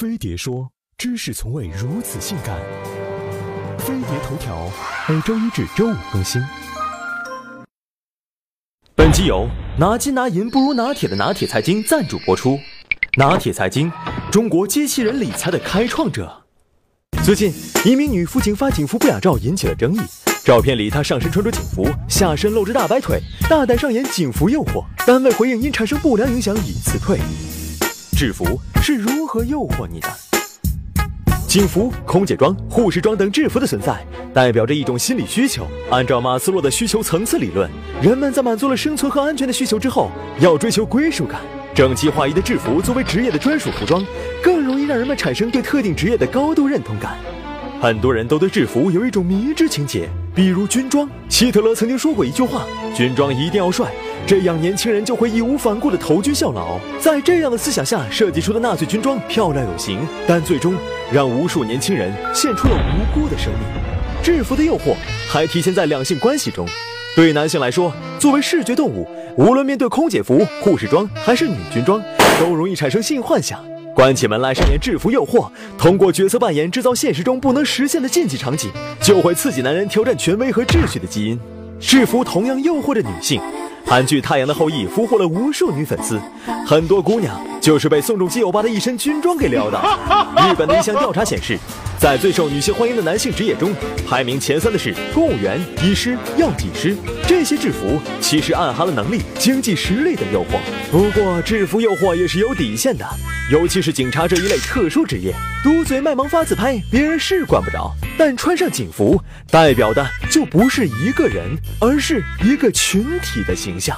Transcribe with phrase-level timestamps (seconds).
[0.00, 2.58] 飞碟说：“知识从未如此性感。”
[3.76, 4.66] 飞碟头条
[5.06, 6.40] 每周一至周五更新。
[8.94, 9.46] 本集由
[9.78, 12.58] 拿金拿银不如拿铁的拿铁财经赞助播出。
[13.18, 13.92] 拿铁财经，
[14.32, 16.44] 中国机器人理财的开创者。
[17.22, 17.52] 最近，
[17.84, 20.00] 一名女辅警发警服不雅照引起了争议。
[20.42, 23.20] 照片里，她上身穿着警服，下身露着大白腿，
[23.50, 24.82] 大胆上演警服诱惑。
[25.06, 27.18] 单位回应因产生不良影响已辞退。
[28.20, 30.08] 制服是如何诱惑你的？
[31.48, 35.66] 警服、空姐装、护士装等制服的存在，代表着一种心理需求。
[35.90, 37.66] 按照马斯洛的需求层次理论，
[38.02, 41.40] 人们在满足了生存和安全的需求之后，要追求归属感。
[41.74, 44.04] 整齐划一的制服作为职业的专属服装，
[44.42, 47.16] 更容易让人们产生对特定职业的高度认同感。
[47.80, 51.08] 很多人都对制服有一种迷之情结，比如军装。
[51.28, 53.90] 希特勒曾经说过一句话：“军装一定要帅。”
[54.26, 56.78] 这样，年轻人就会义无反顾地投军效劳。
[56.98, 60.74] 在这样的思想下设计出的纳粹军装漂亮有型，但最终
[61.10, 63.62] 让无数年轻人献出了无辜的生命。
[64.22, 64.94] 制服的诱惑
[65.28, 66.66] 还体现在两性关系中。
[67.16, 72.02] 对男性来说，作为视觉动物，无论面对空姐服、护士装还是女军装，
[72.38, 73.58] 都容易产生性幻想。
[73.94, 81.38] 关起门来上演制服诱惑，通过角色扮演制造现实中不能实现的禁忌场景，就会刺激男人挑战权威和秩序的基因。
[81.78, 83.40] 制服同样诱惑着女性。
[83.86, 86.20] 韩剧《太阳的后裔》俘获了无数女粉丝，
[86.66, 89.78] 很多姑娘就是被宋仲基欧巴的一身军装给撩的。
[90.48, 91.58] 日本的一项调查显示，
[91.98, 93.74] 在最受女性欢迎的男性职业中，
[94.08, 96.96] 排名前三的是公务员、医师、药剂师。
[97.26, 100.58] 这些制服其实暗含了能力、经济实力的诱惑。
[100.90, 103.06] 不过，制服诱惑也是有底线的，
[103.52, 107.92] 尤其是警察这一类特殊职业，嘟嘴卖萌发自拍，别人是管不着。
[108.18, 113.96] 但穿上警服，代表的就不是一个人，而是一个群体的形象。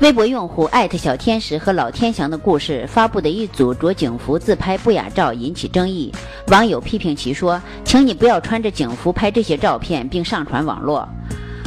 [0.00, 6.10] 微博用户艾特小天使和老天祥的故事发布的一组着警服自拍不雅照引起争议，
[6.46, 11.06] 网友批评其说：“请你不要穿着警服拍这些照片并上传网络。”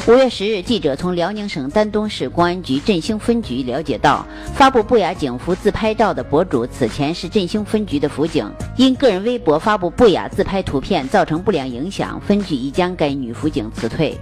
[0.08, 4.26] 五月十日，记者从辽宁省丹东市公安局振兴分局了解到，
[4.56, 14.20] 发布不雅警服自拍照的博主此前是振兴分局的辅警，因个人微博发布不雅自拍图片造成不良影响，分局已将该女辅警辞退。